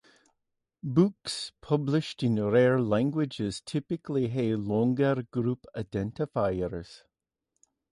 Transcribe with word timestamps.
Books 0.81 1.51
published 1.61 2.23
in 2.23 2.43
rare 2.43 2.81
languages 2.81 3.61
typically 3.63 4.29
have 4.29 4.59
longer 4.61 5.21
group 5.29 5.67
identifiers. 5.75 7.03